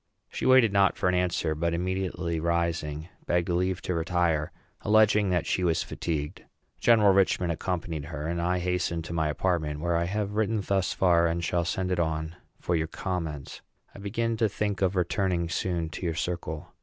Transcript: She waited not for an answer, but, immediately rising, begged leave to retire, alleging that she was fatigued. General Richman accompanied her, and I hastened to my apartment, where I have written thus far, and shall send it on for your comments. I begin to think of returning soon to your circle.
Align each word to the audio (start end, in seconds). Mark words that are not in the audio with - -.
She 0.31 0.47
waited 0.47 0.73
not 0.73 0.97
for 0.97 1.07
an 1.09 1.13
answer, 1.13 1.53
but, 1.53 1.75
immediately 1.75 2.39
rising, 2.39 3.07
begged 3.27 3.49
leave 3.49 3.83
to 3.83 3.93
retire, 3.93 4.51
alleging 4.81 5.29
that 5.29 5.45
she 5.45 5.63
was 5.63 5.83
fatigued. 5.83 6.41
General 6.79 7.13
Richman 7.13 7.51
accompanied 7.51 8.05
her, 8.05 8.25
and 8.25 8.41
I 8.41 8.57
hastened 8.57 9.03
to 9.03 9.13
my 9.13 9.27
apartment, 9.29 9.79
where 9.79 9.95
I 9.95 10.05
have 10.05 10.31
written 10.33 10.59
thus 10.61 10.91
far, 10.91 11.27
and 11.27 11.43
shall 11.43 11.65
send 11.65 11.91
it 11.91 11.99
on 11.99 12.35
for 12.59 12.75
your 12.75 12.87
comments. 12.87 13.61
I 13.93 13.99
begin 13.99 14.37
to 14.37 14.49
think 14.49 14.81
of 14.81 14.95
returning 14.95 15.49
soon 15.49 15.87
to 15.89 16.01
your 16.07 16.15
circle. 16.15 16.73